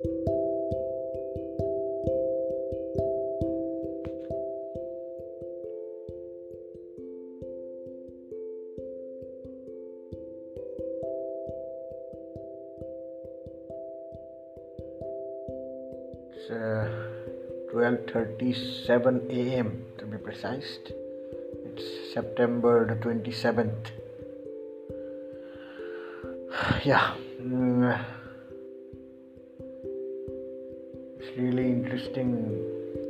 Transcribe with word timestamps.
It's 0.00 0.10
uh, 16.48 16.86
12:37 17.74 19.30
a.m. 19.34 19.82
to 19.98 20.06
be 20.06 20.16
precise. 20.18 20.78
It's 21.64 22.14
September 22.14 22.86
the 22.86 22.94
27th. 23.04 23.90
Yeah, 26.84 27.14
mm, 27.42 28.17
it's 31.20 31.36
really 31.36 31.66
interesting, 31.66 32.32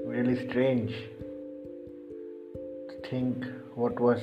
really 0.07 0.49
strange 0.49 0.93
to 2.55 3.09
think 3.11 3.45
what 3.75 4.01
was 4.01 4.23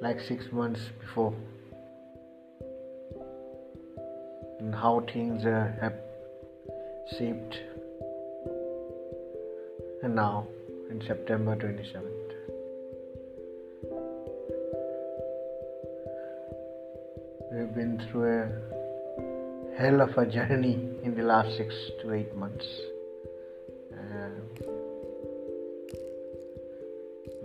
like 0.00 0.20
six 0.20 0.52
months 0.52 0.80
before 1.00 1.34
and 4.60 4.72
how 4.72 5.00
things 5.12 5.44
uh, 5.44 5.72
have 5.80 5.94
shaped 7.18 7.58
and 10.04 10.14
now 10.14 10.46
in 10.90 11.02
September 11.04 11.56
27th. 11.56 12.20
We've 17.52 17.74
been 17.74 18.00
through 18.10 18.42
a 18.42 18.79
hell 19.76 20.00
of 20.00 20.16
a 20.18 20.26
journey 20.26 20.74
in 21.02 21.14
the 21.14 21.22
last 21.22 21.56
six 21.56 21.74
to 22.00 22.12
eight 22.12 22.34
months. 22.36 22.66
Uh, 23.92 24.28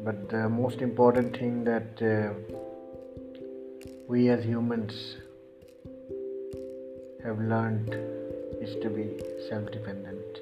but 0.03 0.29
the 0.29 0.49
most 0.49 0.81
important 0.81 1.37
thing 1.37 1.63
that 1.63 2.01
uh, 2.01 2.33
we 4.07 4.29
as 4.29 4.43
humans 4.43 5.17
have 7.23 7.39
learned 7.39 7.89
is 8.61 8.75
to 8.83 8.89
be 8.89 9.05
self 9.49 9.71
dependent. 9.71 10.39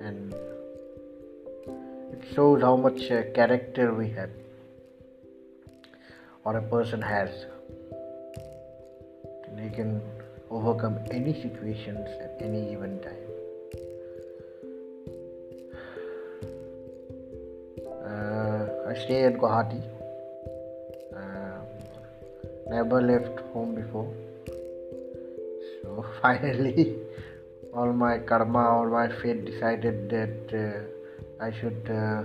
And 0.00 0.34
it 2.12 2.34
shows 2.34 2.62
how 2.62 2.76
much 2.76 3.10
uh, 3.10 3.22
character 3.34 3.94
we 3.94 4.10
have 4.10 4.30
or 6.44 6.56
a 6.56 6.62
person 6.62 7.02
has. 7.02 7.30
They 9.56 9.70
can 9.70 10.00
overcome 10.50 10.98
any 11.10 11.32
situations 11.42 12.06
at 12.20 12.36
any 12.40 12.70
given 12.70 13.00
time. 13.00 13.26
Uh, 18.04 18.90
I 18.90 18.94
stay 19.04 19.24
at 19.24 19.34
Guwahati. 19.34 19.82
Uh, 21.16 21.58
never 22.68 23.00
left 23.00 23.40
home 23.52 23.74
before 23.74 24.12
so 25.86 26.04
finally, 26.22 26.96
all 27.72 27.92
my 27.92 28.18
karma, 28.18 28.58
all 28.58 28.88
my 28.90 29.08
fate 29.20 29.44
decided 29.44 30.10
that 30.10 30.38
uh, 30.64 31.44
I 31.44 31.50
should 31.58 31.82
uh, 31.90 32.22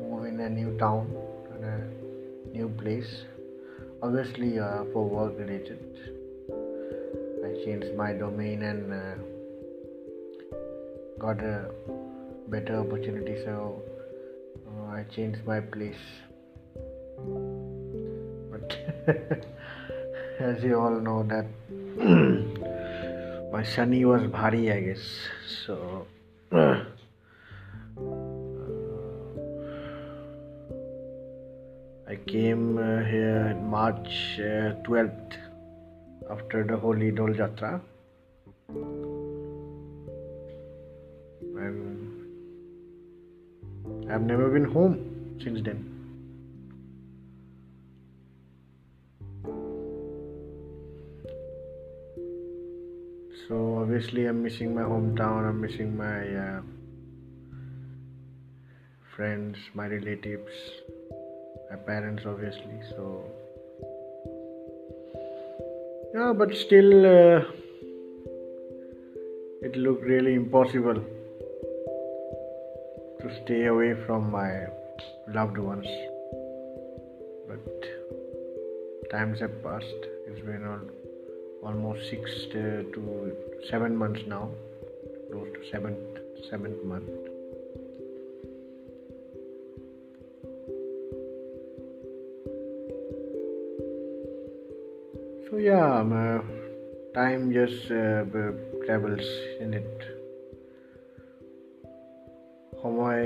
move 0.00 0.26
in 0.26 0.40
a 0.40 0.48
new 0.48 0.76
town, 0.78 1.10
in 1.56 1.64
a 1.64 2.56
new 2.56 2.68
place. 2.68 3.24
Obviously, 4.02 4.58
uh, 4.58 4.84
for 4.92 5.04
work 5.08 5.38
related. 5.38 5.78
I 7.48 7.64
changed 7.64 7.94
my 7.96 8.12
domain 8.12 8.62
and 8.62 8.92
uh, 8.92 9.14
got 11.18 11.40
a 11.40 11.70
better 12.48 12.76
opportunity, 12.80 13.36
so 13.42 13.82
uh, 14.66 14.90
I 14.90 15.04
changed 15.04 15.46
my 15.46 15.60
place. 15.60 16.04
But 18.50 18.76
as 20.40 20.62
you 20.62 20.78
all 20.78 21.00
know, 21.00 21.22
that 21.22 21.46
my 23.52 23.62
shani 23.62 24.04
was 24.04 24.22
bhari, 24.30 24.70
I 24.70 24.80
guess. 24.80 25.04
So. 25.66 26.06
Uh, 26.50 26.84
I 32.06 32.16
came 32.26 32.78
uh, 32.78 33.04
here 33.04 33.48
in 33.50 33.68
March 33.68 34.38
uh, 34.38 34.72
12th 34.86 35.47
after 36.30 36.64
the 36.64 36.76
Holy 36.76 37.10
Dol 37.10 37.28
Jatra. 37.28 37.80
And 41.56 42.18
I've 44.10 44.22
never 44.22 44.48
been 44.50 44.64
home 44.64 45.38
since 45.42 45.60
then. 45.62 45.84
So 53.48 53.78
obviously, 53.78 54.26
I'm 54.26 54.42
missing 54.42 54.74
my 54.74 54.82
hometown. 54.82 55.48
I'm 55.48 55.60
missing 55.60 55.96
my 55.96 56.28
uh, 56.36 56.60
friends, 59.16 59.56
my 59.74 59.86
relatives, 59.86 60.52
my 61.70 61.76
parents, 61.76 62.24
obviously. 62.26 62.80
So 62.90 63.24
yeah, 66.14 66.32
but 66.32 66.54
still, 66.54 67.06
uh, 67.06 67.44
it 69.62 69.76
looked 69.76 70.04
really 70.04 70.34
impossible 70.34 71.02
to 73.20 73.42
stay 73.44 73.66
away 73.66 73.94
from 74.06 74.30
my 74.30 74.66
loved 75.28 75.58
ones. 75.58 75.86
But 77.48 79.10
times 79.10 79.40
have 79.40 79.62
passed. 79.62 80.02
It's 80.26 80.40
been 80.40 80.66
all 80.66 80.80
almost 81.62 82.08
six 82.08 82.30
to 82.52 83.36
seven 83.68 83.96
months 83.96 84.20
now, 84.26 84.50
close 85.30 85.48
to 85.54 85.70
seventh 85.70 85.98
seventh 86.50 86.84
month. 86.84 87.27
So 95.49 95.57
yeah, 95.57 95.99
um, 95.99 96.13
uh, 96.13 96.41
time 97.13 97.53
just 97.53 97.91
uh, 97.91 98.23
travels 98.85 99.27
in 99.59 99.73
it. 99.73 99.93
সময় 102.83 103.25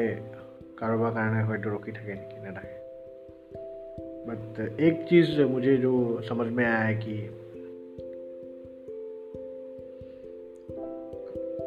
কাৰোবাৰ 0.79 1.11
কাৰণে 1.13 1.39
হয়তো 1.47 1.67
ৰখি 1.75 1.91
থাকে 1.97 2.13
নেকি 2.17 2.37
নাথাকে 2.45 2.75
but 4.27 4.59
एक 4.87 4.97
चीज़ 5.09 5.29
मुझे 5.53 5.75
जो 5.77 5.91
समझ 6.29 6.47
में 6.57 6.63
आया 6.65 6.79
है 6.79 6.95
कि 7.03 7.15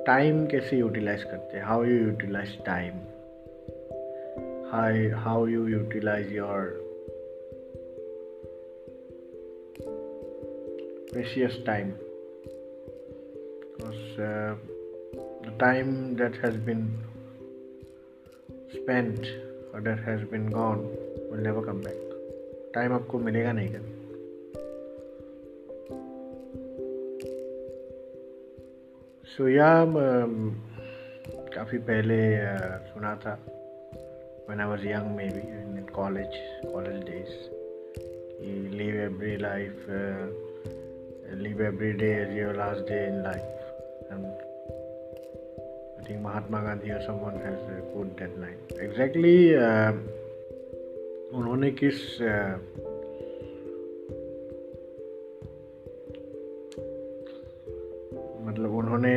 टाइम 0.06 0.44
कैसे 0.46 0.76
यूटिलाइज 0.76 1.22
करते 1.30 1.56
हैं 1.56 1.64
how 1.64 1.84
you 1.84 1.96
utilize 2.04 2.52
time 2.66 3.00
hi 4.72 5.08
how 5.24 5.46
you 5.46 5.66
utilize 5.68 6.32
your 6.32 6.68
precious 11.15 11.53
time 11.63 11.91
because 13.63 14.19
uh, 14.19 14.55
the 15.45 15.51
time 15.59 16.17
that 16.17 16.35
has 16.43 16.55
been 16.69 16.81
spent 18.73 19.25
or 19.73 19.79
that 19.79 19.99
has 20.07 20.25
been 20.33 20.47
gone 20.51 20.81
will 21.29 21.43
never 21.49 21.61
come 21.67 21.79
back 21.87 22.01
time 22.75 22.93
आपको 22.93 23.19
मिलेगा 23.25 23.51
नहीं 23.57 23.69
कभी 23.73 23.93
सो 29.35 29.47
या 29.49 29.69
काफ़ी 31.55 31.77
पहले 31.91 32.17
सुना 32.91 33.15
था 33.25 33.37
when 34.49 34.59
I 34.65 34.67
was 34.71 34.83
young 34.87 35.07
maybe 35.19 35.45
in 35.59 35.87
college 35.99 36.35
college 36.73 37.05
days 37.11 37.31
live 38.81 38.99
every 39.05 39.37
life 39.37 39.87
uh, 40.01 40.44
live 41.33 41.59
every 41.59 41.93
day 41.97 42.13
as 42.21 42.33
your 42.33 42.53
last 42.53 42.85
day 42.85 43.07
in 43.07 43.23
life 43.23 43.41
and 44.11 44.25
I 45.99 46.03
think 46.03 46.21
Mahatma 46.21 46.61
Gandhi 46.61 46.91
or 46.91 47.01
someone 47.05 47.35
has 47.39 47.59
uh, 47.65 47.81
quote 47.91 48.15
that 48.17 48.39
line 48.39 48.57
exactly 48.79 49.55
uh, 49.57 49.93
उन्होंने 51.33 51.71
किस 51.81 52.01
uh, 52.21 52.57
मतलब 58.45 58.75
उन्होंने 58.77 59.15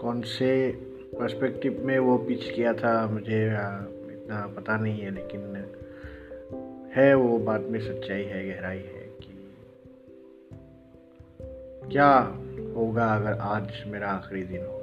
कौन 0.00 0.22
से 0.22 0.50
perspective 1.14 1.82
में 1.84 1.98
वो 1.98 2.16
pitch 2.18 2.48
किया 2.50 2.72
था 2.72 3.06
मुझे 3.06 3.44
इतना 3.46 4.46
पता 4.56 4.76
नहीं 4.76 5.00
है 5.00 5.10
लेकिन 5.10 5.40
है 6.96 7.14
वो 7.14 7.38
बात 7.38 7.60
में 7.60 7.80
सच्चाई 7.80 8.22
है, 8.22 8.56
गहराई 8.56 8.78
है 8.78 9.08
कि 9.22 9.50
क्या 11.92 12.18
होगा 12.76 13.16
अगर 13.16 13.32
आज 13.32 13.84
मेरा 13.86 14.10
आखिरी 14.10 14.42
दिन 14.42 14.66
होगा? 14.66 14.78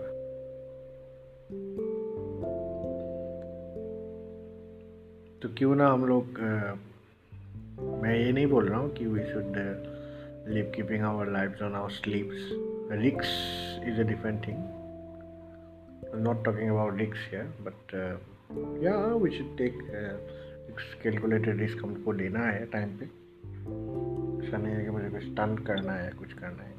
तो 5.41 5.49
क्यों 5.57 5.75
ना 5.75 5.87
हम 5.87 6.05
लोग 6.05 6.25
मैं 8.03 8.25
ये 8.25 8.31
नहीं 8.31 8.47
बोल 8.47 8.67
रहा 8.67 8.79
हूँ 8.79 8.93
कि 8.93 9.05
we 9.05 9.19
should 9.19 9.53
live 10.47 10.71
keeping 10.75 11.03
our 11.03 11.27
life 11.27 11.61
on 11.61 11.73
our 11.73 11.89
sleeps 11.89 12.49
risks 12.91 13.27
is 13.87 13.99
a 13.99 14.03
different 14.03 14.47
thing 14.47 14.57
not 16.15 16.45
talking 16.45 16.69
about 16.69 16.97
risks 16.97 17.17
but 17.35 17.93
yeah 18.83 19.15
we 19.15 19.31
should 19.37 19.57
take 19.57 19.73
calculated 21.03 21.59
risk 21.59 21.83
हमको 21.83 22.11
लेना 22.11 22.39
है 22.39 22.65
टाइम 22.65 22.97
पे। 22.97 23.05
ऐसा 24.47 24.57
नहीं 24.57 24.73
है 24.73 24.83
कि 24.83 24.89
मुझे 24.89 25.09
कुछ 25.09 25.23
स्टंट 25.23 25.65
करना 25.65 25.93
है, 25.93 26.11
कुछ 26.11 26.33
करना 26.33 26.63
है। 26.63 26.73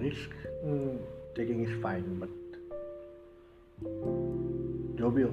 Risk 0.00 0.30
taking 1.36 1.62
is 1.62 1.82
fine 1.82 2.20
but 2.20 2.28
जो 4.98 5.10
भी 5.10 5.22
हो। 5.22 5.30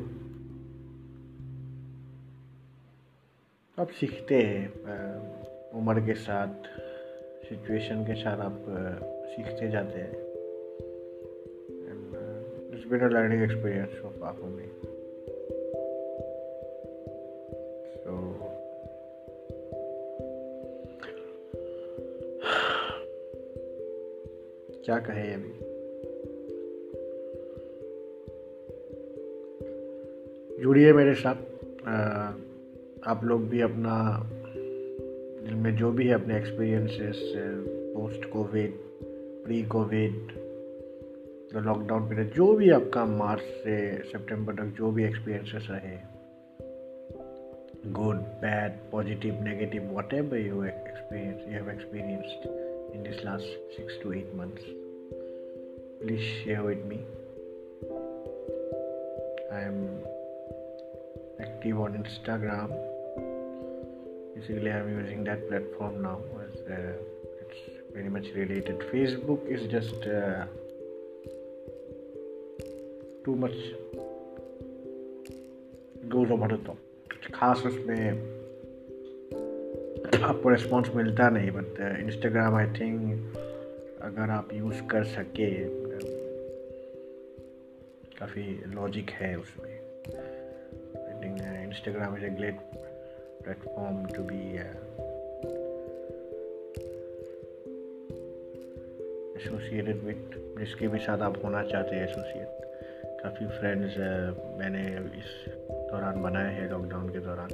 आप 3.77 3.89
सीखते 3.89 4.35
हैं 4.35 4.67
उम्र 5.71 6.05
के 6.05 6.13
साथ 6.13 6.53
सिचुएशन 7.49 8.03
के 8.03 8.15
साथ 8.15 8.37
आप 8.37 8.65
सीखते 9.27 9.69
जाते 9.71 9.99
हैं। 9.99 10.30
It's 12.91 12.99
been 12.99 13.09
a 13.09 13.13
learning 13.13 13.43
experience 13.43 14.01
of 14.05 14.23
आप 14.23 14.39
मी। 14.43 14.63
सो 17.97 18.33
क्या 24.85 24.97
कहे 24.99 25.33
अभी? 25.33 25.53
जुड़िए 30.63 30.93
मेरे 30.93 31.13
साथ 31.13 31.35
आप 33.07 33.21
लोग 33.23 33.49
भी 33.49 33.61
अपना, 33.61 34.23
दिल 35.45 35.53
में 35.53 35.75
जो 35.75 35.91
भी 35.91 36.07
है 36.07 36.13
अपने 36.13 36.37
experiences 36.37 37.33
post 37.95 38.25
COVID 38.25 38.71
pre 39.45 39.63
COVID 39.63 40.40
lockdown 41.55 42.07
period 42.09 42.33
जो 42.33 42.53
भी 42.55 42.69
आपका 42.69 43.05
मार्च 43.05 43.41
से 43.63 43.77
सितंबर 44.11 44.53
तक 44.53 44.73
जो 44.77 44.91
भी 44.91 45.03
एक्सपीरियंसेस 45.05 45.67
रहे 45.71 45.97
good 47.93 48.17
bad 48.43 48.77
positive 48.91 49.41
negative 49.43 49.89
whatever 50.13 50.37
you 50.37 50.63
experience 50.63 51.41
you 51.47 51.53
have 51.53 51.69
experienced 51.69 52.47
in 52.95 53.03
this 53.03 53.23
last 53.25 53.75
six 53.75 53.99
to 54.03 54.11
eight 54.13 54.31
months 54.35 54.65
please 56.03 56.21
share 56.21 56.61
with 56.61 56.85
me 56.85 57.01
I 59.55 59.65
am 59.65 59.83
active 61.47 61.81
on 61.81 61.95
Instagram 61.95 62.71
using 64.41 65.23
that 65.23 65.47
platform 65.47 66.01
now 66.01 66.17
as 66.43 66.55
uh, 66.67 66.93
it's 67.41 67.59
very 67.93 68.09
much 68.09 68.27
related. 68.35 68.79
Facebook 68.91 69.45
is 69.47 69.67
just 69.67 70.07
uh, 70.07 70.45
much. 73.27 73.57
Goes 76.09 76.31
over 76.31 76.47
the 76.47 76.57
top. 76.57 76.77
खास 77.33 77.63
उसमें 77.65 78.11
आपको 80.23 80.49
response 80.49 80.89
मिलता 80.95 81.29
नहीं 81.29 81.51
but 81.51 81.79
Instagram 81.99 82.55
I 82.55 82.65
think 82.65 83.37
अगर 84.01 84.29
आप 84.29 84.53
use 84.53 84.81
कर 84.83 85.03
सके 85.03 85.49
काफ़ी 88.19 88.61
लॉजिक 88.75 89.09
है 89.09 89.35
उसमें. 89.39 89.81
Uh, 91.21 91.67
Instagram 91.69 92.17
is 92.17 92.23
a 92.23 92.29
great 92.29 92.55
platform 93.43 94.05
to 94.07 94.21
be 94.21 94.57
uh, 94.57 94.73
associated 99.37 100.01
with 100.03 100.35
जिसके 100.59 100.87
भी 100.87 100.99
साथ 100.99 101.21
आप 101.21 101.43
होना 101.43 101.63
चाहते 101.63 101.95
हैं 101.95 102.03
एसोसिएट 102.03 102.70
काफ़ी 103.23 103.47
फ्रेंड्स 103.47 103.97
मैंने 104.59 104.83
इस 105.19 105.31
दौरान 105.91 106.21
बनाए 106.21 106.53
हैं 106.53 106.69
लॉकडाउन 106.69 107.09
के 107.09 107.19
दौरान 107.19 107.49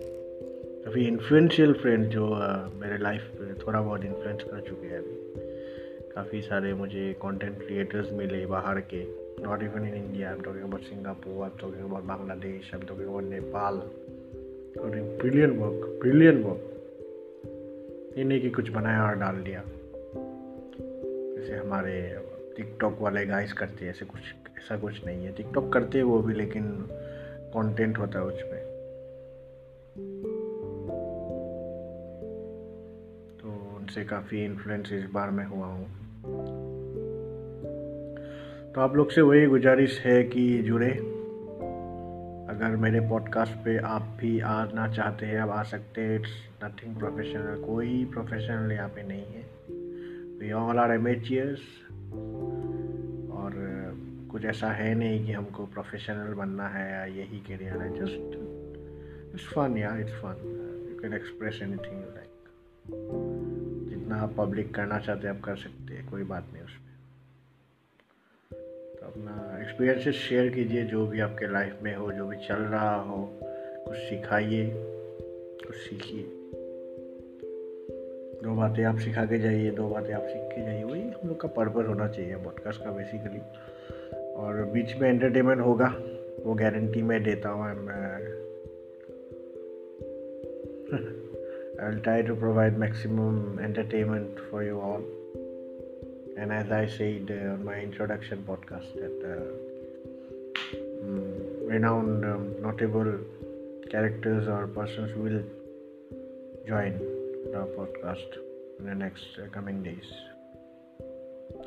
काफ़ी 0.85 1.07
इन्फ्लुएंशियल 1.07 1.73
फ्रेंड 1.73 2.09
जो 2.09 2.27
मेरे 2.73 2.97
लाइफ 2.97 3.31
पे 3.35 3.53
थोड़ा 3.53 3.81
बहुत 3.81 4.05
इन्फ्लुएंस 4.05 4.43
कर 4.43 4.61
चुके 4.61 4.87
हैं 4.87 4.99
अभी 4.99 6.11
काफ़ी 6.15 6.41
सारे 6.41 6.73
मुझे 6.73 7.13
कंटेंट 7.21 7.57
क्रिएटर्स 7.57 8.11
मिले 8.11 8.45
बाहर 8.45 8.79
के 8.93 9.05
not 9.39 9.61
even 9.61 9.85
in 9.85 9.93
India. 9.93 10.31
I'm 10.31 10.41
talking 10.41 10.63
about 10.63 10.81
Singapore. 10.89 11.45
I'm 11.45 11.57
talking 11.59 11.83
about 11.83 12.07
Bangladesh. 12.07 12.73
I'm 12.73 12.81
talking 12.81 13.07
about 13.07 13.23
Nepal. 13.23 13.83
Doing 14.75 15.17
brilliant 15.17 15.55
work, 15.55 15.99
brilliant 15.99 16.45
work. 16.45 16.63
ये 18.17 18.23
नहीं 18.23 18.41
कि 18.41 18.49
कुछ 18.49 18.69
बनाया 18.69 19.03
और 19.03 19.15
डाल 19.15 19.35
दिया 19.43 19.61
जैसे 21.37 21.57
हमारे 21.57 21.93
टिकटॉक 22.55 22.97
वाले 23.01 23.25
गाइस 23.25 23.53
करते 23.53 23.85
हैं 23.85 23.91
ऐसे 23.91 24.05
कुछ 24.05 24.21
ऐसा 24.57 24.77
कुछ 24.77 25.05
नहीं 25.05 25.25
है। 25.25 25.31
टिकटॉक 25.31 25.73
करते 25.73 25.97
हैं 25.97 26.05
वो 26.05 26.19
भी, 26.19 26.33
लेकिन 26.33 26.63
कंटेंट 27.47 27.97
होता 27.97 28.19
है 28.19 28.25
उसमें। 28.25 28.61
तो 33.37 33.77
उनसे 33.77 34.03
काफ़ी 34.03 34.45
इन्फ्लुएंस 34.45 34.93
इस 34.93 35.05
बार 35.13 35.29
मैं 35.29 35.45
हुआ 35.45 35.65
हूँ। 35.65 35.85
तो 38.73 38.81
आप 38.81 38.95
लोग 38.95 39.11
से 39.11 39.21
वही 39.21 39.45
गुजारिश 39.45 39.99
है 39.99 40.23
कि 40.23 40.63
जुड़े। 40.63 40.91
अगर 42.49 42.75
मेरे 42.75 42.99
पॉडकास्ट 42.99 43.53
पे 43.53 43.77
आप 43.77 44.01
भी 44.01 44.39
आना 44.39 44.87
चाहते 44.87 45.25
हैं 45.25 45.39
अब 45.39 45.49
आ 45.49 45.63
सकते 45.63 46.01
हैं। 46.01 46.19
इट्स 46.19 46.29
नथिंग 46.63 46.95
प्रोफेशनल 46.95 47.61
कोई 47.61 48.05
प्रोफेशनल 48.05 48.71
यहाँ 48.71 48.89
पे 48.89 49.03
नहीं 49.03 49.25
है। 49.25 49.43
वी 50.39 50.51
ऑल 50.51 50.77
आर 50.77 50.91
एमेचियर्स 50.91 51.59
कुछ 54.37 54.45
ऐसा 54.45 54.67
है 54.67 54.95
नहीं 54.95 55.25
कि 55.25 55.31
हमको 55.31 55.65
प्रोफेशनल 55.65 56.33
बनना 56.33 56.67
है 56.67 56.91
या 56.91 57.05
यही 57.05 57.39
करियर 57.39 57.77
है 57.77 57.89
just 57.93 58.35
it's 59.33 59.47
fun 59.53 59.77
yeah 59.77 59.97
it's 59.97 60.11
fun 60.11 60.35
you 60.89 60.99
can 60.99 61.13
express 61.13 61.59
anything 61.61 61.93
you 61.93 62.09
like 62.09 62.29
जितना 63.89 64.15
आप 64.15 64.35
पब्लिक 64.37 64.73
करना 64.75 64.99
चाहते 64.99 65.27
हैं, 65.27 65.35
आप 65.35 65.41
कर 65.41 65.55
सकते 65.55 65.93
हैं, 65.93 66.09
कोई 66.09 66.23
बात 66.23 66.45
नहीं 66.53 66.63
उसमें। 66.63 66.93
तो 68.95 69.05
अपना 69.07 69.61
एक्सपीरियंसेस 69.61 70.15
शेयर 70.15 70.49
कीजिए, 70.49 70.83
जो 70.83 71.07
भी 71.07 71.19
आपके 71.19 71.47
लाइफ 71.47 71.79
में 71.83 71.95
हो, 71.95 72.11
जो 72.11 72.27
भी 72.27 72.37
चल 72.37 72.55
रहा 72.55 72.95
हो, 72.95 73.39
कुछ 73.87 73.97
सिखाइए, 73.97 74.71
कुछ 75.67 75.75
सीखिए। 75.75 76.23
दो 78.43 78.55
बातें 78.55 78.83
आप 78.83 78.97
सिखा 78.97 79.25
के 79.25 79.39
जाइए, 79.39 79.71
दो 79.71 79.89
बातें 79.89 80.13
आप 80.13 80.23
सीख 80.23 80.55
के 80.55 80.61
जाइए, 80.61 80.83
वही 80.83 81.01
हम 81.01 81.27
लोग 81.27 81.41
का 81.41 81.47
पर्पज 81.47 81.87
होना 81.87 82.07
चाहिए 82.07 82.35
पॉडकास्ट 82.35 82.83
का 82.83 82.91
बेसिकली 82.91 83.41
और 84.37 84.63
बीच 84.73 84.95
में 85.01 85.09
एंटरटेनमेंट 85.09 85.61
होगा 85.61 85.87
वो 86.45 86.53
गारंटी 86.53 87.01
मैं 87.01 87.21
देता 87.23 87.49
हूँ 87.49 87.65
I 87.65 87.75
will 91.85 91.99
try 91.99 92.23
to 92.23 92.35
provide 92.35 92.77
maximum 92.77 93.59
entertainment 93.59 94.39
for 94.51 94.63
you 94.63 94.79
all 94.91 95.05
and 96.37 96.51
as 96.51 96.71
I 96.71 96.85
said 96.87 97.31
uh, 97.31 97.53
on 97.53 97.65
my 97.65 97.79
introduction 97.79 98.43
podcast, 98.47 98.93
that 98.95 99.17
uh, 99.25 100.77
um, 101.03 101.33
renowned, 101.67 102.25
um, 102.25 102.61
notable 102.61 103.17
characters 103.89 104.47
or 104.47 104.67
persons 104.67 105.15
will 105.15 105.41
join 106.67 106.99
the 107.51 107.65
podcast 107.75 108.37
in 108.79 108.85
the 108.85 108.93
next 108.93 109.25
uh, 109.41 109.47
coming 109.49 109.81
days. 109.81 110.36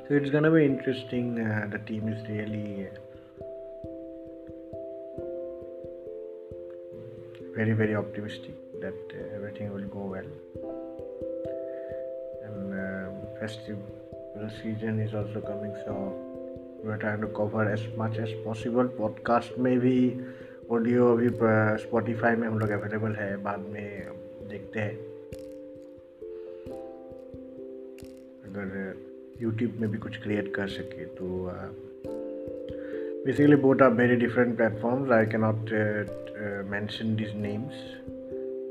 So 0.07 0.13
it's 0.15 0.29
gonna 0.29 0.51
be 0.51 0.65
interesting. 0.65 1.39
Uh, 1.39 1.67
the 1.71 1.79
team 1.79 2.07
is 2.07 2.27
really 2.29 2.87
very, 7.55 7.73
very 7.73 7.95
optimistic 7.95 8.55
that 8.81 8.93
uh, 8.93 9.35
everything 9.35 9.73
will 9.73 9.87
go 9.87 10.03
well. 10.15 10.31
And 12.45 12.73
um, 12.73 13.39
festive 13.39 13.77
the 14.35 14.51
season 14.61 14.99
is 14.99 15.13
also 15.13 15.39
coming 15.39 15.73
so 15.85 16.13
we 16.83 16.91
are 16.91 16.97
trying 16.97 17.21
to 17.21 17.27
cover 17.27 17.63
as 17.71 17.81
much 17.97 18.17
as 18.17 18.29
possible 18.45 18.89
podcast 18.97 19.57
में 19.65 19.79
भी 19.79 19.97
audio 20.71 21.11
अभी 21.13 21.29
Spotify 21.83 22.35
में 22.35 22.47
हम 22.47 22.59
लोग 22.59 22.69
available 22.77 23.15
है 23.15 23.35
बाद 23.43 23.59
में 23.73 23.87
देखते 24.49 24.79
हैं 24.79 24.95
अगर 28.49 29.08
यूट्यूब 29.42 29.76
में 29.80 29.90
भी 29.90 29.98
कुछ 29.98 30.16
क्रिएट 30.22 30.54
कर 30.54 30.68
सके 30.68 31.04
तो 31.04 31.26
basically 33.24 33.56
both 33.56 33.82
are 33.82 33.90
very 33.90 34.16
different 34.16 34.56
platform 34.56 35.12
I 35.12 35.26
can 35.26 35.40
not 35.40 35.72
mention 36.70 37.14
these 37.16 37.34
names 37.36 37.74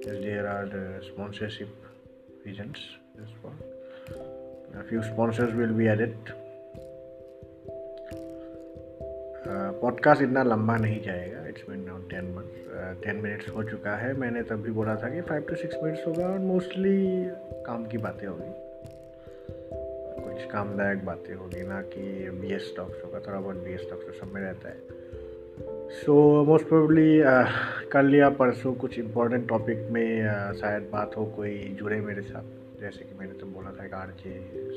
there 0.08 0.46
are 0.46 0.70
sponsorship 1.04 1.74
reasons 2.48 2.80
few 4.90 5.02
sponsors 5.02 5.54
will 5.54 5.72
be 5.72 5.88
edit 5.88 6.32
podcast 9.82 10.22
इतना 10.22 10.44
लंबा 10.44 10.76
नहीं 10.78 11.02
जाएगा 11.02 11.46
it's 11.48 11.70
min 11.70 11.80
now 11.86 12.02
ten 12.10 12.32
month 12.36 13.04
ten 13.04 13.16
minutes 13.16 13.50
हो 13.50 13.64
चुका 13.64 13.96
है। 13.96 14.14
मैंने 14.14 14.42
तब 14.44 14.62
भी 14.62 14.72
बोला 14.72 14.96
था 14.96 15.10
कि 15.10 15.22
फाइव 15.22 15.42
टू 15.50 15.56
सिक्स 15.56 15.76
मिनट्स 15.84 16.06
होगा, 16.08 16.28
और 16.28 16.40
मोस्टली 16.40 16.98
काम 17.66 17.86
की 17.86 17.98
बातें 17.98 18.28
होगी। 18.28 18.69
कुछ 20.40 20.48
कामदायक 20.48 21.06
बातें 21.06 21.36
होगी 21.36 21.68
ना 21.68 21.82
कि 21.82 22.30
बी 22.30 22.54
एस 22.54 22.62
स्टॉक्स 22.62 23.06
होगा 23.06 23.20
थोड़ा 23.20 23.40
बहुत 23.40 23.56
बी 23.56 23.74
एस 23.74 23.82
स्टॉक्स 23.82 24.20
सब 24.20 24.34
में 24.34 24.42
रहता 24.42 24.70
है। 24.70 24.76
सो 25.90 26.44
मोस्ट 26.44 26.68
प्रोबली 26.68 27.22
कल 27.90 28.16
या 28.16 28.30
परसों 28.30 28.74
कुछ 28.74 29.00
इम्पोर्टेंट 29.00 29.50
टॉपिक 29.50 29.78
में 29.92 30.22
uh, 30.22 30.56
शायद 30.56 30.90
बात 30.94 31.18
हो 31.18 31.26
कोई 31.26 31.76
जुड़े 31.80 32.02
मेरे 32.02 32.22
साथ। 32.22 32.82
जैसे 32.82 33.06
कि 33.06 33.20
मैंने 33.20 33.34
तो 33.34 33.46
बोला 33.46 33.72
था 33.72 33.88
कि 33.88 33.96
आर 33.96 34.08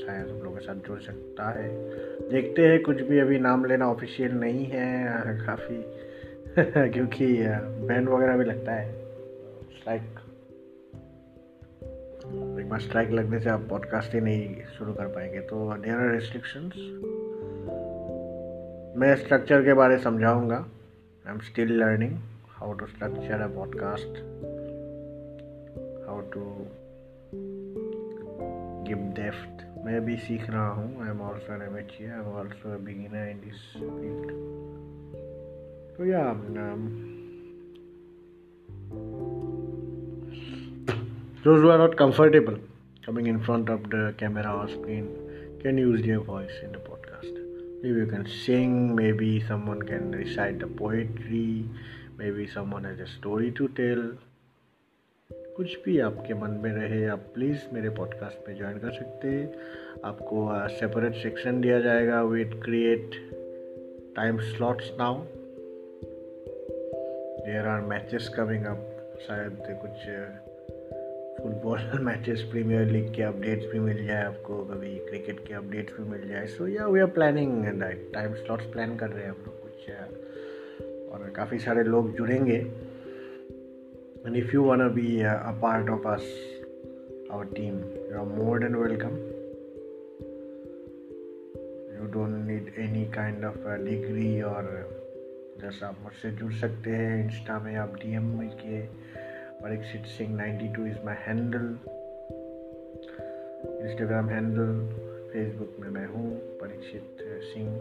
शायद 0.07 0.28
हम 0.28 0.42
लोगों 0.42 0.57
के 0.57 0.64
साथ 0.64 0.75
जुड़ 0.75 1.00
सकता 1.00 1.50
है। 1.50 1.90
देखते 2.31 2.62
हैं 2.62 2.83
कुछ 2.83 3.00
भी 3.00 3.19
अभी 3.19 3.38
नाम 3.38 3.64
लेना 3.64 3.88
ऑफिशियल 3.88 4.33
नहीं 4.33 4.66
है 4.66 5.04
काफ़ी 5.47 5.85
क्योंकि 6.90 7.26
बैन 7.87 8.09
वगैरह 8.09 8.37
भी 8.37 8.45
लगता 8.45 8.73
है। 8.73 8.92
स्ट्राइक 9.78 10.02
एक 12.25 12.69
बार 12.71 12.81
स्ट्राइक 12.81 13.11
लगने 13.11 13.41
से 13.41 13.50
आप 13.50 13.67
पॉडकास्ट 13.71 14.14
ही 14.14 14.21
नहीं 14.21 14.62
शुरू 14.79 14.93
कर 14.93 15.07
पाएँगे। 15.07 15.41
तो 15.41 15.76
देर 15.76 15.95
आर 15.95 16.11
रिस्ट्रिक्शंस 16.11 16.73
मैं 18.97 19.17
स्ट्रक्चर 19.17 19.64
के 19.64 19.75
बारे 19.75 19.99
समझाऊँगा। 19.99 20.69
I'm 21.29 21.41
still 21.41 21.71
learning 21.71 22.12
how 22.57 22.69
to 22.73 22.85
structure 22.85 23.38
a 23.38 23.49
podcast, 23.49 24.14
how 26.07 26.19
to 26.35 26.45
give 28.88 29.14
depth. 29.14 29.85
मैं 29.85 30.00
भी 30.05 30.17
सीख 30.17 30.50
रहा 30.50 30.69
हूँ। 30.69 31.02
I 31.02 31.11
am 31.11 31.21
also 31.21 31.55
an 31.55 31.62
amateur 31.62 32.12
I 32.12 32.19
am 32.19 32.26
also 32.26 32.79
beginner 32.79 33.29
in 33.29 33.37
this 33.37 33.73
field 33.76 34.29
तो 35.97 36.05
yeah 36.05 36.33
those 41.44 41.61
who 41.61 41.70
are 41.70 41.78
not 41.78 41.96
comfortable 41.96 42.56
coming 43.04 43.26
in 43.26 43.40
front 43.42 43.68
of 43.68 43.90
the 43.90 44.14
camera 44.16 44.50
or 44.58 44.68
screen 44.68 45.06
can 45.62 45.78
use 45.78 46.02
their 46.06 46.20
voice 46.20 46.58
in 46.62 46.72
the 46.72 46.82
podcast 46.90 47.32
maybe 47.82 47.99
you 48.00 48.06
can 48.06 48.26
sing 48.26 48.94
maybe 48.94 49.30
someone 49.49 49.82
can 49.82 50.12
recite 50.12 50.58
the 50.58 50.66
poetry 50.82 51.68
maybe 52.18 52.46
someone 52.46 52.84
has 52.84 53.00
a 53.00 53.11
story 53.18 53.50
to 53.62 53.68
tell 53.80 54.04
कुछ 55.56 55.76
भी 55.84 55.99
आपके 56.00 56.34
मन 56.34 56.50
में 56.62 56.70
रहे 56.72 57.04
आप 57.14 57.25
please 57.34 57.64
मेरे 57.75 57.88
podcast 57.99 58.49
में 58.49 58.54
join 58.56 58.78
कर 58.78 58.92
सकते 58.92 59.28
हैं 59.28 60.00
आपको 60.04 60.46
सेपरेट 60.78 61.14
सेक्शन 61.22 61.61
दिया 61.61 61.80
जाएगा 61.80 62.22
with 62.22 62.61
create 62.64 63.18
time 64.16 64.38
slots 64.52 64.90
now 65.00 65.18
there 67.44 67.68
are 67.75 67.80
matches 67.92 68.28
coming 68.37 68.64
up 68.72 68.88
शायद 69.26 69.58
कुछ 69.82 70.08
फुटबॉल 71.32 71.98
मैचेस 72.00 72.42
प्रीमियर 72.42 72.86
लीग 72.86 73.14
के 73.14 73.22
अपडेट्स 73.22 73.66
भी 73.66 73.78
मिल 73.78 74.06
जाए 74.06 74.24
आपको, 74.24 74.64
कभी 74.64 74.94
क्रिकेट 74.98 75.38
के 75.48 75.54
अपडेट्स 75.54 75.92
भी 75.92 76.04
मिल 76.10 76.28
जाए। 76.28 76.46
So 76.46 76.66
yeah 76.68 76.86
we 76.86 77.00
are 77.00 77.06
planning 77.06 77.82
right 77.82 78.10
time 78.14 78.34
slots 78.34 78.64
plan 78.64 78.96
कर 78.96 79.08
रहे 79.08 79.24
हैं 79.24 79.30
हम 79.30 79.44
लोग 79.46 79.62
कुछ 79.62 79.90
और 81.12 81.30
काफ़ी 81.30 81.58
सारे 81.58 81.82
लोग 81.82 82.16
जुड़ेंगे। 82.16 82.56
And 84.26 84.36
if 84.36 84.54
you 84.54 84.64
want 84.64 84.92
be 84.92 85.22
a 85.22 85.34
part 85.62 85.90
of 85.90 86.08
us 86.08 86.28
our 87.30 87.44
team 87.44 87.78
you 87.78 88.18
are 88.18 88.26
more 88.26 88.58
than 88.58 88.74
welcome 88.74 89.16
you 91.96 92.12
don't 92.12 92.46
need 92.46 92.72
any 92.78 93.04
kind 93.04 93.44
of 93.44 93.68
degree 93.84 94.42
और 94.42 94.68
जैसा 95.62 95.86
आप 95.86 95.96
मुझसे 96.02 96.30
जुड़ 96.30 96.52
सकते 96.52 96.90
हैं 96.90 97.24
इंस्टा 97.24 97.58
में 97.58 97.76
आप 97.76 97.94
डीएम 97.94 98.38
में 98.38 98.50
के 98.50 98.80
Parikshit 99.62 100.02
Singh 100.02 100.37
92 100.37 100.87
is 100.87 100.97
my 101.04 101.14
handle 101.19 101.78
Instagram 103.88 104.28
handle 104.28 104.95
Facebook 105.33 105.76
में 105.81 105.88
मैं 105.88 106.07
हूँ 106.07 106.38
परीक्षित 106.38 107.02
सिंह 107.23 107.78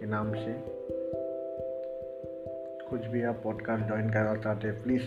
के 0.00 0.06
नाम 0.06 0.34
से। 0.34 0.54
कुछ 2.90 3.00
भी 3.00 3.22
आप 3.22 3.40
पॉडकास्ट 3.44 3.86
ज्वाइन 3.86 4.10
करना 4.10 4.36
चाहते 4.36 4.68
हैं 4.68 4.82
प्लीज़ 4.82 5.02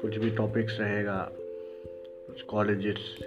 कुछ 0.00 0.16
भी 0.16 0.30
टॉपिक्स 0.30 0.80
रहेगा, 0.80 1.30
कुछ 2.26 2.42
colleges 2.42 3.18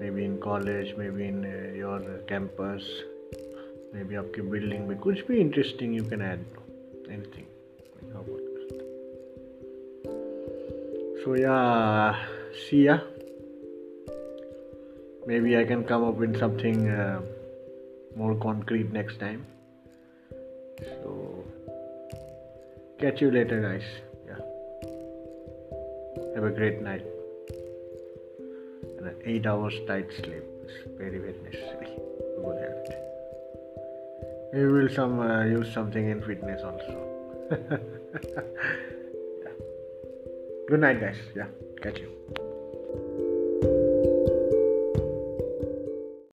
may 0.00 0.10
be 0.10 0.24
in 0.24 0.36
college 0.36 0.94
may 0.98 1.10
be 1.10 1.28
in 1.28 1.46
your 1.76 2.26
campus 2.28 3.04
may 3.94 4.04
be 4.04 4.14
आपकी 4.14 4.42
बिल्डिंग 4.42 4.88
में 4.88 4.98
कुछ 4.98 5.26
भी 5.26 5.40
interesting 5.40 5.96
you 5.96 6.04
can 6.04 6.22
add 6.22 6.40
anything 7.10 7.55
so 11.26 11.34
yeah 11.34 12.14
see 12.54 12.86
ya. 12.86 12.98
Maybe 15.26 15.56
i 15.58 15.64
can 15.64 15.82
come 15.82 16.04
up 16.08 16.14
with 16.14 16.38
something 16.38 16.88
uh, 16.88 17.20
more 18.14 18.36
concrete 18.36 18.92
next 18.92 19.18
time. 19.18 19.44
So 20.78 21.44
catch 23.00 23.20
you 23.20 23.32
later 23.32 23.58
guys. 23.60 23.88
Yeah. 24.28 24.38
Have 26.36 26.44
a 26.44 26.54
great 26.60 26.80
night. 26.80 27.04
And 28.98 29.08
an 29.08 29.16
8 29.24 29.46
hours 29.46 29.74
tight 29.88 30.06
sleep 30.20 30.44
is 30.64 30.78
very 30.96 31.18
very 31.18 31.40
necessary. 31.48 31.90
Good 32.44 32.58
health. 32.66 32.94
Maybe 34.52 34.66
we'll 34.76 34.94
some 35.00 35.18
uh, 35.18 35.42
use 35.44 35.74
something 35.74 36.08
in 36.08 36.22
fitness 36.22 36.62
also 36.62 36.94
Good 40.68 40.80
night, 40.80 41.00
guys. 41.00 41.16
Yeah, 41.36 41.46
catch 41.80 41.98
you. 42.00 42.45